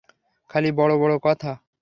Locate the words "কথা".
1.23-1.51